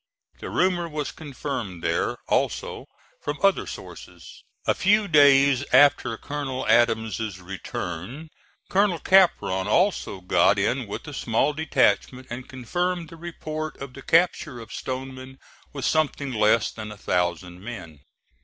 [0.39, 2.87] The rumor was confirmed there, also,
[3.21, 4.43] from other sources.
[4.65, 8.29] A few days after Colonel Adams's return
[8.67, 14.01] Colonel Capron also got in with a small detachment and confirmed the report of the
[14.01, 15.37] capture of Stoneman
[15.71, 17.99] with something less than a thousand men.